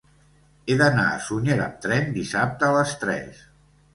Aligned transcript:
He 0.71 0.77
d'anar 0.79 1.03
a 1.09 1.19
Sunyer 1.25 1.57
amb 1.67 1.77
tren 1.85 2.09
dissabte 2.17 2.69
a 2.69 2.73
les 2.79 2.95
tres. 3.05 3.45